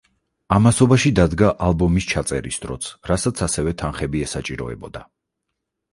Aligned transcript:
ამასობაში 0.55 1.11
დადგა 1.19 1.51
ალბომის 1.67 2.07
ჩაწერის 2.13 2.59
დროც, 2.65 2.89
რასაც 3.11 3.45
ასევე 3.49 3.75
თანხები 3.83 4.27
ესაჭიროებოდა. 4.29 5.05